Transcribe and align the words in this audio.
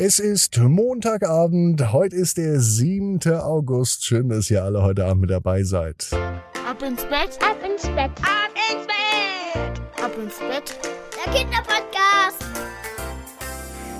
Es 0.00 0.20
ist 0.20 0.56
Montagabend, 0.56 1.92
heute 1.92 2.14
ist 2.14 2.36
der 2.36 2.60
7. 2.60 3.18
August. 3.32 4.04
Schön, 4.04 4.28
dass 4.28 4.48
ihr 4.48 4.62
alle 4.62 4.80
heute 4.80 5.04
Abend 5.04 5.22
mit 5.22 5.30
dabei 5.30 5.64
seid. 5.64 6.06
Ab 6.12 6.80
ins 6.84 7.02
Bett, 7.02 7.36
ab 7.42 7.56
ins 7.68 7.82
Bett, 7.82 8.12
ab 8.22 8.54
ins 8.70 8.86
Bett, 8.86 9.82
ab 10.00 10.12
ins 10.16 10.38
Bett. 10.38 10.78
Der 11.16 11.32
Kinderpodcast. 11.32 12.44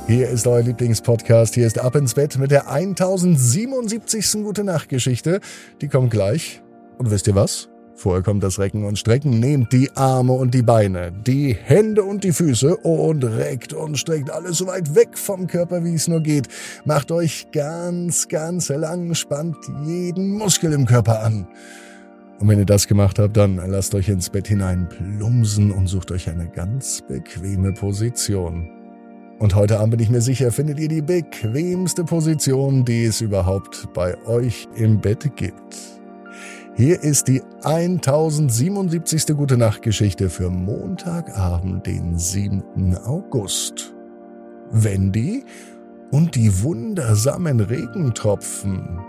Hier 0.07 0.29
ist 0.29 0.47
euer 0.47 0.63
Lieblingspodcast. 0.63 1.57
Hier 1.57 1.67
ist 1.67 1.81
Ab 1.81 1.97
ins 1.97 2.15
Bett 2.15 2.39
mit 2.39 2.53
der 2.53 2.71
1077. 2.71 4.45
Gute 4.45 4.63
Nacht 4.63 4.91
Geschichte. 4.91 5.41
Die 5.81 5.89
kommt 5.89 6.13
gleich. 6.13 6.63
Und 6.99 7.11
wisst 7.11 7.27
ihr 7.27 7.35
was? 7.35 7.71
Vorher 7.99 8.23
kommt 8.23 8.45
das 8.45 8.61
Recken 8.61 8.85
und 8.85 8.97
Strecken. 8.97 9.41
Nehmt 9.41 9.73
die 9.73 9.91
Arme 9.97 10.33
und 10.33 10.55
die 10.55 10.63
Beine, 10.63 11.11
die 11.11 11.53
Hände 11.53 12.05
und 12.05 12.23
die 12.23 12.31
Füße 12.31 12.77
und 12.77 13.25
reckt 13.25 13.73
und 13.73 13.99
streckt 13.99 14.31
alles 14.31 14.59
so 14.59 14.69
weit 14.69 14.95
weg 14.95 15.19
vom 15.19 15.49
Körper, 15.49 15.83
wie 15.83 15.95
es 15.95 16.07
nur 16.07 16.21
geht. 16.21 16.47
Macht 16.85 17.11
euch 17.11 17.49
ganz, 17.51 18.29
ganz 18.29 18.69
lang, 18.69 19.15
spannt 19.15 19.57
jeden 19.85 20.31
Muskel 20.31 20.75
im 20.75 20.87
Körper 20.87 21.25
an. 21.25 21.49
Und 22.39 22.47
wenn 22.47 22.61
ihr 22.61 22.67
das 22.67 22.87
gemacht 22.87 23.19
habt, 23.19 23.37
dann 23.37 23.57
lasst 23.57 23.97
euch 23.97 24.09
ins 24.09 24.31
Bett 24.31 24.47
hinein 24.47 24.89
plumsen 24.89 25.73
und 25.73 25.89
sucht 25.89 26.13
euch 26.13 26.31
eine 26.31 26.47
ganz 26.47 27.03
bequeme 27.09 27.73
Position. 27.73 28.71
Und 29.41 29.57
heute 29.57 29.81
Abend 29.81 29.91
bin 29.91 30.01
ich 30.01 30.11
mir 30.11 30.21
sicher, 30.21 30.53
findet 30.53 30.79
ihr 30.79 30.89
die 30.89 31.03
bequemste 31.03 32.05
Position, 32.05 32.85
die 32.85 33.07
es 33.07 33.21
überhaupt 33.21 33.89
bei 33.93 34.17
euch 34.25 34.69
im 34.77 35.01
Bett 35.01 35.29
gibt. 35.35 35.98
Hier 36.79 37.03
ist 37.03 37.27
die 37.27 37.43
1077. 37.65 39.37
Gute 39.37 39.57
Nacht 39.57 39.83
Geschichte 39.83 40.31
für 40.31 40.49
Montagabend, 40.49 41.85
den 41.85 42.17
7. 42.17 42.97
August. 42.99 43.93
Wendy 44.71 45.45
und 46.13 46.37
die 46.37 46.63
wundersamen 46.63 47.59
Regentropfen. 47.59 49.01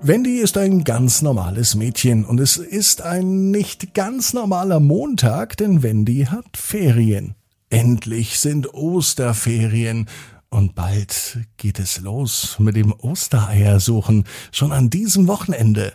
Wendy 0.00 0.38
ist 0.38 0.56
ein 0.56 0.84
ganz 0.84 1.20
normales 1.20 1.74
Mädchen 1.74 2.24
und 2.24 2.40
es 2.40 2.56
ist 2.56 3.02
ein 3.02 3.50
nicht 3.50 3.92
ganz 3.92 4.32
normaler 4.32 4.80
Montag, 4.80 5.58
denn 5.58 5.82
Wendy 5.82 6.28
hat 6.30 6.56
Ferien. 6.56 7.34
Endlich 7.68 8.38
sind 8.38 8.72
Osterferien 8.72 10.06
und 10.50 10.74
bald 10.74 11.38
geht 11.56 11.78
es 11.78 12.00
los 12.00 12.56
mit 12.58 12.76
dem 12.76 12.92
Ostereiersuchen, 12.92 14.24
schon 14.52 14.72
an 14.72 14.90
diesem 14.90 15.28
Wochenende. 15.28 15.92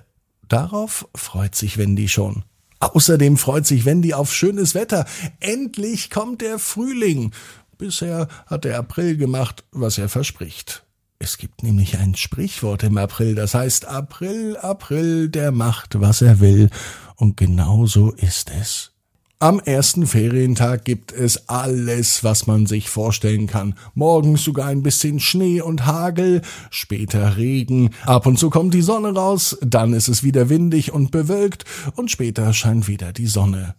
Darauf 0.47 1.07
freut 1.15 1.55
sich 1.55 1.77
Wendy 1.77 2.07
schon. 2.07 2.43
Außerdem 2.79 3.37
freut 3.37 3.65
sich 3.65 3.85
Wendy 3.85 4.13
auf 4.13 4.33
schönes 4.33 4.75
Wetter. 4.75 5.05
Endlich 5.39 6.09
kommt 6.09 6.41
der 6.41 6.59
Frühling. 6.59 7.31
Bisher 7.77 8.27
hat 8.45 8.65
der 8.65 8.77
April 8.77 9.17
gemacht, 9.17 9.63
was 9.71 9.97
er 9.97 10.09
verspricht. 10.09 10.83
Es 11.17 11.37
gibt 11.37 11.63
nämlich 11.63 11.97
ein 11.97 12.15
Sprichwort 12.15 12.83
im 12.83 12.97
April, 12.97 13.35
das 13.35 13.53
heißt 13.53 13.85
April, 13.85 14.57
April, 14.57 15.29
der 15.29 15.51
macht, 15.51 15.99
was 16.01 16.21
er 16.21 16.41
will. 16.41 16.69
Und 17.15 17.37
genau 17.37 17.85
so 17.85 18.11
ist 18.11 18.51
es. 18.51 18.92
Am 19.39 19.59
ersten 19.59 20.07
Ferientag 20.07 20.85
gibt 20.85 21.11
es 21.11 21.49
alles, 21.49 22.23
was 22.23 22.47
man 22.47 22.65
sich 22.65 22.89
vorstellen 22.89 23.45
kann. 23.45 23.75
Morgens 23.93 24.43
sogar 24.43 24.67
ein 24.67 24.83
bisschen 24.83 25.19
Schnee 25.19 25.59
und 25.59 25.85
Hagel, 25.85 26.41
später 26.69 27.35
Regen, 27.35 27.89
ab 28.05 28.25
und 28.25 28.39
zu 28.39 28.49
kommt 28.49 28.73
die 28.73 28.81
Sonne 28.81 29.13
raus, 29.13 29.57
dann 29.61 29.93
ist 29.93 30.07
es 30.07 30.23
wieder 30.23 30.47
windig 30.47 30.93
und 30.93 31.11
bewölkt 31.11 31.65
und 31.95 32.09
später 32.09 32.53
scheint 32.53 32.87
wieder 32.87 33.11
die 33.11 33.27
Sonne. 33.27 33.75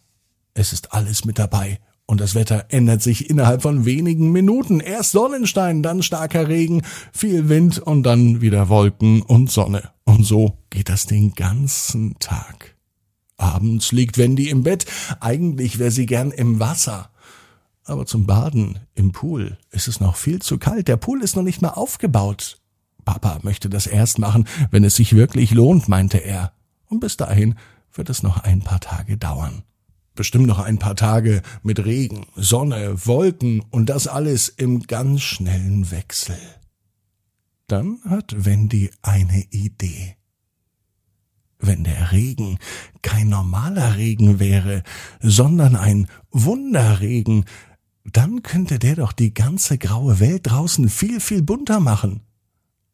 Es 0.52 0.74
ist 0.74 0.92
alles 0.92 1.24
mit 1.24 1.38
dabei 1.38 1.78
und 2.06 2.20
das 2.20 2.34
Wetter 2.34 2.66
ändert 2.68 3.02
sich 3.02 3.30
innerhalb 3.30 3.62
von 3.62 3.86
wenigen 3.86 4.32
Minuten. 4.32 4.80
Erst 4.80 5.12
Sonnenstein, 5.12 5.82
dann 5.82 6.02
starker 6.02 6.48
Regen, 6.48 6.82
viel 7.12 7.48
Wind 7.48 7.78
und 7.78 8.02
dann 8.02 8.42
wieder 8.42 8.68
Wolken 8.68 9.22
und 9.22 9.50
Sonne. 9.50 9.90
Und 10.04 10.24
so 10.24 10.58
geht 10.68 10.90
das 10.90 11.06
den 11.06 11.34
ganzen 11.34 12.18
Tag. 12.18 12.73
Abends 13.44 13.92
liegt 13.92 14.16
Wendy 14.16 14.48
im 14.48 14.62
Bett. 14.62 14.86
Eigentlich 15.20 15.78
wäre 15.78 15.90
sie 15.90 16.06
gern 16.06 16.30
im 16.30 16.60
Wasser. 16.60 17.10
Aber 17.84 18.06
zum 18.06 18.26
Baden 18.26 18.78
im 18.94 19.12
Pool 19.12 19.58
ist 19.70 19.86
es 19.86 20.00
noch 20.00 20.16
viel 20.16 20.40
zu 20.40 20.56
kalt. 20.56 20.88
Der 20.88 20.96
Pool 20.96 21.22
ist 21.22 21.36
noch 21.36 21.42
nicht 21.42 21.60
mal 21.60 21.68
aufgebaut. 21.70 22.58
Papa 23.04 23.40
möchte 23.42 23.68
das 23.68 23.86
erst 23.86 24.18
machen, 24.18 24.48
wenn 24.70 24.82
es 24.82 24.96
sich 24.96 25.14
wirklich 25.14 25.50
lohnt, 25.50 25.88
meinte 25.88 26.18
er. 26.18 26.52
Und 26.86 27.00
bis 27.00 27.18
dahin 27.18 27.56
wird 27.92 28.08
es 28.08 28.22
noch 28.22 28.38
ein 28.38 28.60
paar 28.60 28.80
Tage 28.80 29.18
dauern. 29.18 29.62
Bestimmt 30.14 30.46
noch 30.46 30.60
ein 30.60 30.78
paar 30.78 30.96
Tage 30.96 31.42
mit 31.62 31.84
Regen, 31.84 32.26
Sonne, 32.36 32.94
Wolken 33.04 33.60
und 33.70 33.90
das 33.90 34.06
alles 34.06 34.48
im 34.48 34.84
ganz 34.84 35.20
schnellen 35.20 35.90
Wechsel. 35.90 36.38
Dann 37.66 37.98
hat 38.08 38.34
Wendy 38.46 38.90
eine 39.02 39.44
Idee 39.50 40.16
wenn 41.58 41.84
der 41.84 42.12
Regen 42.12 42.58
kein 43.02 43.28
normaler 43.28 43.96
Regen 43.96 44.38
wäre, 44.38 44.82
sondern 45.20 45.76
ein 45.76 46.08
Wunderregen, 46.30 47.44
dann 48.04 48.42
könnte 48.42 48.78
der 48.78 48.96
doch 48.96 49.12
die 49.12 49.32
ganze 49.32 49.78
graue 49.78 50.20
Welt 50.20 50.42
draußen 50.50 50.88
viel, 50.88 51.20
viel 51.20 51.42
bunter 51.42 51.80
machen. 51.80 52.20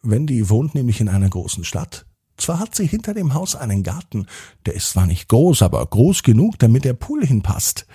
Wendy 0.03 0.49
wohnt 0.49 0.75
nämlich 0.75 1.01
in 1.01 1.09
einer 1.09 1.29
großen 1.29 1.65
Stadt. 1.65 2.07
Zwar 2.37 2.59
hat 2.59 2.75
sie 2.75 2.87
hinter 2.87 3.13
dem 3.13 3.35
Haus 3.35 3.55
einen 3.55 3.83
Garten, 3.83 4.27
der 4.65 4.75
ist 4.75 4.91
zwar 4.91 5.07
nicht 5.07 5.29
groß, 5.29 5.63
aber 5.63 5.85
groß 5.85 6.23
genug, 6.23 6.59
damit 6.59 6.85
der 6.85 6.95
Pool 6.95 7.27
hinpasst. 7.27 7.87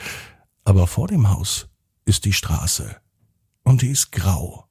Aber 0.63 0.85
vor 0.85 1.07
dem 1.07 1.29
Haus 1.29 1.67
ist 2.05 2.25
die 2.25 2.33
Straße. 2.33 2.95
Und 3.63 3.81
die 3.81 3.89
ist 3.89 4.11
grau. 4.11 4.64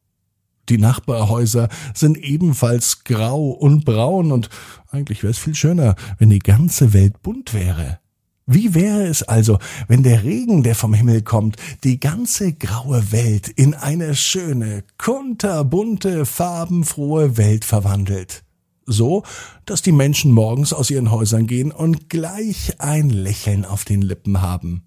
Die 0.69 0.79
Nachbarhäuser 0.79 1.69
sind 1.95 2.17
ebenfalls 2.19 3.05
grau 3.05 3.51
und 3.51 3.85
braun 3.85 4.33
und 4.33 4.49
eigentlich 4.91 5.23
wäre 5.23 5.33
es 5.33 5.39
viel 5.39 5.55
schöner, 5.55 5.95
wenn 6.19 6.31
die 6.31 6.39
ganze 6.39 6.93
Welt 6.93 7.23
bunt 7.23 7.53
wäre. 7.53 7.99
Wie 8.47 8.75
wäre 8.75 9.07
es 9.07 9.23
also, 9.23 9.59
wenn 9.89 10.03
der 10.03 10.23
Regen, 10.23 10.63
der 10.63 10.75
vom 10.75 10.93
Himmel 10.93 11.23
kommt, 11.23 11.57
die 11.83 11.99
ganze 11.99 12.53
graue 12.53 13.11
Welt 13.11 13.49
in 13.49 13.75
eine 13.75 14.15
schöne, 14.15 14.85
kunterbunte, 14.99 16.27
farbenfrohe 16.27 17.39
Welt 17.39 17.65
verwandelt? 17.65 18.45
So, 18.85 19.23
dass 19.65 19.81
die 19.81 19.93
Menschen 19.93 20.31
morgens 20.31 20.75
aus 20.75 20.91
ihren 20.91 21.11
Häusern 21.11 21.47
gehen 21.47 21.73
und 21.73 22.11
gleich 22.11 22.81
ein 22.81 23.09
Lächeln 23.09 23.65
auf 23.65 23.87
den 23.87 24.03
Lippen 24.03 24.43
haben. 24.43 24.85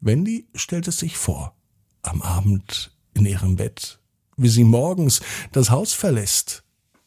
Wendy 0.00 0.48
stellt 0.56 0.88
es 0.88 0.98
sich 0.98 1.16
vor. 1.16 1.54
Am 2.02 2.22
Abend 2.22 2.92
in 3.14 3.24
ihrem 3.24 3.54
Bett 3.54 4.00
wie 4.36 4.48
sie 4.48 4.64
morgens 4.64 5.20
das 5.52 5.70
Haus 5.70 5.92
verlässt 5.92 6.64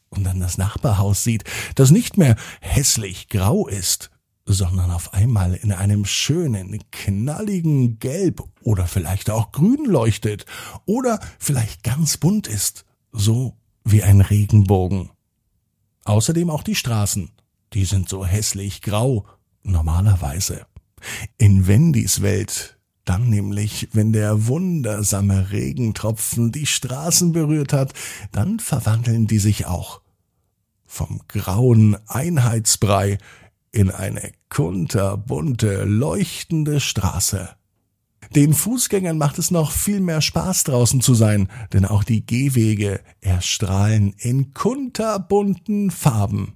und 0.09 0.23
dann 0.23 0.39
das 0.39 0.57
Nachbarhaus 0.57 1.23
sieht, 1.23 1.43
das 1.75 1.91
nicht 1.91 2.17
mehr 2.17 2.35
hässlich 2.61 3.29
grau 3.29 3.67
ist, 3.67 4.09
sondern 4.45 4.89
auf 4.89 5.13
einmal 5.13 5.53
in 5.53 5.71
einem 5.71 6.05
schönen, 6.05 6.83
knalligen 6.91 7.99
Gelb 7.99 8.41
oder 8.63 8.87
vielleicht 8.87 9.29
auch 9.29 9.51
grün 9.51 9.85
leuchtet 9.85 10.45
oder 10.85 11.19
vielleicht 11.37 11.83
ganz 11.83 12.17
bunt 12.17 12.47
ist, 12.47 12.85
so 13.11 13.57
wie 13.83 14.01
ein 14.01 14.21
Regenbogen. 14.21 15.11
Außerdem 16.05 16.49
auch 16.49 16.63
die 16.63 16.75
Straßen, 16.75 17.31
die 17.73 17.85
sind 17.85 18.09
so 18.09 18.25
hässlich 18.25 18.81
grau, 18.81 19.27
normalerweise. 19.61 20.65
In 21.37 21.67
Wendys 21.67 22.23
Welt 22.23 22.78
dann 23.09 23.27
nämlich, 23.27 23.89
wenn 23.91 24.13
der 24.13 24.45
wundersame 24.45 25.49
Regentropfen 25.51 26.51
die 26.51 26.67
Straßen 26.67 27.31
berührt 27.31 27.73
hat, 27.73 27.93
dann 28.31 28.59
verwandeln 28.59 29.25
die 29.25 29.39
sich 29.39 29.65
auch 29.65 30.01
vom 30.85 31.21
grauen 31.27 31.97
Einheitsbrei 32.07 33.17
in 33.71 33.89
eine 33.89 34.31
kunterbunte, 34.49 35.85
leuchtende 35.85 36.79
Straße. 36.79 37.49
Den 38.35 38.53
Fußgängern 38.53 39.17
macht 39.17 39.39
es 39.39 39.49
noch 39.49 39.71
viel 39.71 40.01
mehr 40.01 40.21
Spaß 40.21 40.65
draußen 40.65 41.01
zu 41.01 41.15
sein, 41.15 41.49
denn 41.73 41.85
auch 41.85 42.03
die 42.03 42.23
Gehwege 42.23 42.99
erstrahlen 43.21 44.13
in 44.19 44.53
kunterbunten 44.53 45.89
Farben. 45.89 46.53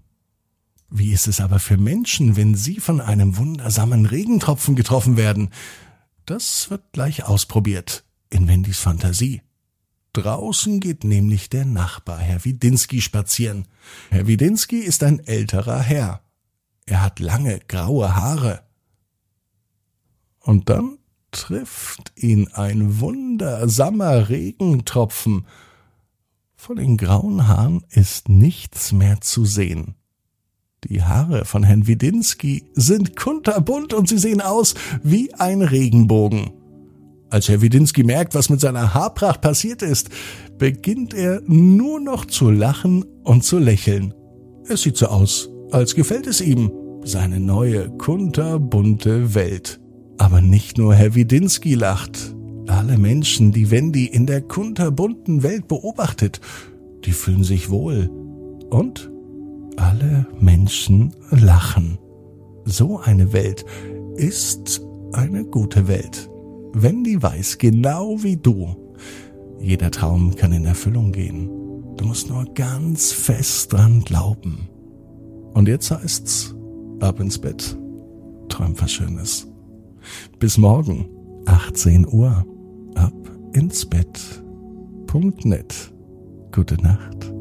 Wie 0.95 1.11
ist 1.11 1.27
es 1.27 1.41
aber 1.41 1.57
für 1.57 1.77
Menschen, 1.77 2.35
wenn 2.35 2.53
sie 2.53 2.79
von 2.79 3.01
einem 3.01 3.37
wundersamen 3.37 4.05
Regentropfen 4.05 4.75
getroffen 4.75 5.17
werden? 5.17 5.49
Das 6.25 6.69
wird 6.69 6.93
gleich 6.93 7.25
ausprobiert 7.25 8.05
in 8.29 8.47
Wendys 8.47 8.79
Fantasie. 8.79 9.41
Draußen 10.13 10.79
geht 10.79 11.03
nämlich 11.03 11.49
der 11.49 11.65
Nachbar, 11.65 12.19
Herr 12.19 12.45
Widinski, 12.45 13.01
spazieren. 13.01 13.67
Herr 14.09 14.27
Widinski 14.27 14.77
ist 14.77 15.03
ein 15.03 15.19
älterer 15.19 15.79
Herr. 15.79 16.21
Er 16.85 17.01
hat 17.01 17.19
lange 17.19 17.59
graue 17.67 18.15
Haare. 18.15 18.63
Und 20.39 20.69
dann 20.69 20.97
trifft 21.31 22.13
ihn 22.15 22.47
ein 22.49 22.99
wundersamer 22.99 24.29
Regentropfen. 24.29 25.47
Von 26.55 26.75
den 26.77 26.95
grauen 26.95 27.47
Haaren 27.47 27.83
ist 27.89 28.29
nichts 28.29 28.91
mehr 28.91 29.19
zu 29.19 29.45
sehen. 29.45 29.95
Die 30.89 31.01
Haare 31.01 31.45
von 31.45 31.63
Herrn 31.63 31.87
Widinski 31.87 32.65
sind 32.73 33.15
kunterbunt 33.15 33.93
und 33.93 34.09
sie 34.09 34.17
sehen 34.17 34.41
aus 34.41 34.75
wie 35.01 35.33
ein 35.35 35.61
Regenbogen. 35.61 36.51
Als 37.29 37.49
Herr 37.49 37.61
Widinski 37.61 38.03
merkt, 38.03 38.35
was 38.35 38.49
mit 38.49 38.59
seiner 38.59 38.93
Haarpracht 38.93 39.41
passiert 39.41 39.81
ist, 39.81 40.09
beginnt 40.59 41.13
er 41.13 41.41
nur 41.47 41.99
noch 41.99 42.25
zu 42.25 42.51
lachen 42.51 43.05
und 43.23 43.43
zu 43.43 43.57
lächeln. 43.57 44.13
Es 44.67 44.83
sieht 44.83 44.97
so 44.97 45.07
aus, 45.07 45.49
als 45.71 45.95
gefällt 45.95 46.27
es 46.27 46.41
ihm, 46.41 46.71
seine 47.03 47.39
neue, 47.39 47.89
kunterbunte 47.97 49.33
Welt. 49.33 49.79
Aber 50.17 50.41
nicht 50.41 50.77
nur 50.77 50.93
Herr 50.93 51.15
Widinski 51.15 51.73
lacht. 51.73 52.35
Alle 52.67 52.97
Menschen, 52.97 53.51
die 53.51 53.71
Wendy 53.71 54.05
in 54.05 54.25
der 54.25 54.41
kunterbunten 54.41 55.43
Welt 55.43 55.67
beobachtet, 55.67 56.39
die 57.03 57.11
fühlen 57.11 57.43
sich 57.43 57.69
wohl. 57.69 58.09
Und 58.69 59.11
alle 59.77 60.25
Menschen 60.39 61.13
lachen. 61.31 61.97
So 62.65 62.99
eine 62.99 63.33
Welt 63.33 63.65
ist 64.15 64.81
eine 65.13 65.45
gute 65.45 65.87
Welt. 65.87 66.29
Wendy 66.73 67.21
weiß 67.21 67.57
genau 67.57 68.21
wie 68.23 68.37
du. 68.37 68.75
Jeder 69.59 69.91
Traum 69.91 70.35
kann 70.35 70.51
in 70.51 70.65
Erfüllung 70.65 71.11
gehen. 71.11 71.49
Du 71.97 72.05
musst 72.05 72.29
nur 72.29 72.45
ganz 72.53 73.11
fest 73.11 73.73
dran 73.73 74.01
glauben. 74.01 74.69
Und 75.53 75.67
jetzt 75.67 75.91
heißt's, 75.91 76.55
ab 76.99 77.19
ins 77.19 77.37
Bett. 77.37 77.77
Träum 78.49 78.73
was 78.79 78.91
Schönes. 78.91 79.47
Bis 80.39 80.57
morgen, 80.57 81.07
18 81.45 82.07
Uhr, 82.07 82.45
ab 82.95 83.13
ins 83.53 83.85
Bett.net. 83.85 85.93
Gute 86.51 86.75
Nacht. 86.81 87.32